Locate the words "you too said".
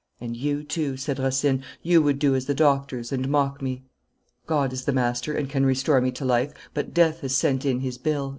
0.35-1.19